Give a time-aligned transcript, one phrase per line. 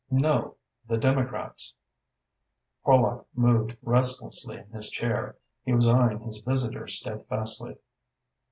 [0.09, 0.55] "No,
[0.87, 1.75] the Democrats."
[2.83, 5.35] Horlock moved restlessly in his chair.
[5.63, 7.75] He was eyeing his visitor steadfastly.